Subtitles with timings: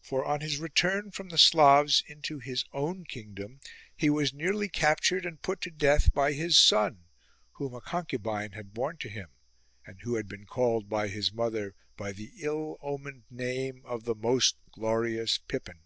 [0.00, 3.60] For on his return from the Slavs into his own kingdom
[3.94, 7.04] he was nearly captured »3i PIPPIN'S CONSPIRACY and put to death by his son,
[7.56, 9.28] whom a concubine had borne to him
[9.84, 14.14] and who had been called by his mother by the ill omened name of the
[14.14, 15.80] most glorious Pippin.